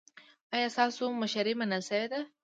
ایا 0.55 0.67
ستاسو 0.75 1.03
مشري 1.21 1.53
منل 1.59 1.81
شوې 1.89 2.05
ده؟ 2.11 2.19